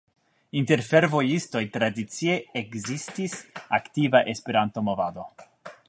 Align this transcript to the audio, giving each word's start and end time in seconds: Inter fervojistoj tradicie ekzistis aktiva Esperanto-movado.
Inter 0.61 0.81
fervojistoj 0.85 1.61
tradicie 1.75 2.39
ekzistis 2.63 3.37
aktiva 3.81 4.27
Esperanto-movado. 4.35 5.33